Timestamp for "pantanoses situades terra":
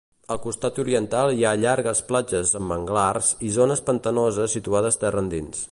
3.91-5.25